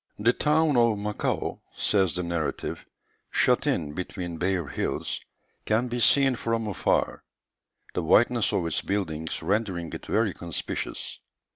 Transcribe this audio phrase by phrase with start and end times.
[0.17, 2.83] "The town of Macao," says the narrative,
[3.29, 5.21] "shut in between bare hills,
[5.63, 7.23] can be seen from afar;
[7.93, 11.19] the whiteness of its buildings rendering it very conspicuous.